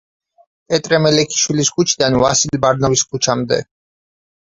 პეტრე 0.73 0.99
მელიქიშვილის 1.03 1.71
ქუჩიდან 1.77 2.19
ვასილ 2.25 2.61
ბარნოვის 2.67 3.09
ქუჩამდე. 3.15 3.65